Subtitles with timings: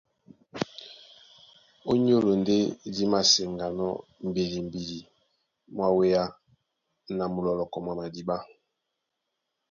[1.89, 2.57] Ó nyólo ndé
[2.93, 3.91] dí māseŋganɔ́
[4.27, 4.99] mbidimbidi
[5.73, 6.23] mwá wéá
[7.17, 8.37] na mulɔlɔkɔ mwá madíɓá.